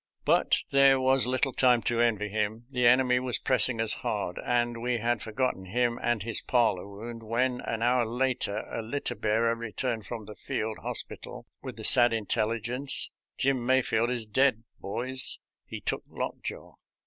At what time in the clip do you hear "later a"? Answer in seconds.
8.07-8.81